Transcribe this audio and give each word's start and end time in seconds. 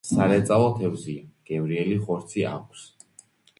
სარეწაო 0.09 0.71
თევზია, 0.79 1.27
გემრიელი 1.51 2.01
ხორცი 2.07 2.47
აქვს. 2.57 2.91